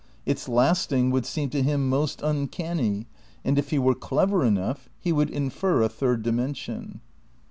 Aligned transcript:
Its 0.25 0.49
lasting 0.49 1.11
would 1.11 1.27
seem 1.27 1.51
to 1.51 1.61
him 1.61 1.87
most 1.87 2.23
uncanny, 2.23 3.05
and 3.45 3.59
if 3.59 3.69
he 3.69 3.77
were 3.77 3.93
clever 3.93 4.43
enough 4.43 4.89
he 4.99 5.11
would 5.11 5.29
infer 5.29 5.83
a 5.83 5.89
third 5.89 6.23
dimension. 6.23 7.01